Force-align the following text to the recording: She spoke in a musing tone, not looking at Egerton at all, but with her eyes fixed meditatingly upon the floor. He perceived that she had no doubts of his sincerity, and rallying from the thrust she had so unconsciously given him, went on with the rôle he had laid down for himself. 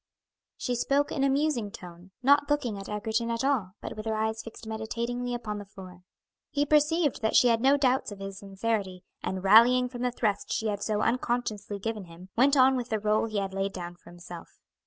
She 0.57 0.73
spoke 0.73 1.11
in 1.11 1.23
a 1.23 1.29
musing 1.29 1.69
tone, 1.69 2.09
not 2.23 2.49
looking 2.49 2.75
at 2.75 2.89
Egerton 2.89 3.29
at 3.29 3.43
all, 3.43 3.73
but 3.81 3.95
with 3.95 4.07
her 4.07 4.15
eyes 4.15 4.41
fixed 4.41 4.65
meditatingly 4.65 5.35
upon 5.35 5.59
the 5.59 5.65
floor. 5.65 6.01
He 6.49 6.65
perceived 6.65 7.21
that 7.21 7.35
she 7.35 7.49
had 7.49 7.61
no 7.61 7.77
doubts 7.77 8.11
of 8.11 8.17
his 8.17 8.39
sincerity, 8.39 9.03
and 9.21 9.43
rallying 9.43 9.89
from 9.89 10.01
the 10.01 10.09
thrust 10.11 10.51
she 10.51 10.69
had 10.69 10.81
so 10.81 11.01
unconsciously 11.01 11.77
given 11.77 12.05
him, 12.05 12.29
went 12.35 12.57
on 12.57 12.75
with 12.75 12.89
the 12.89 12.97
rôle 12.97 13.29
he 13.29 13.37
had 13.37 13.53
laid 13.53 13.73
down 13.73 13.95
for 13.95 14.09
himself. 14.09 14.47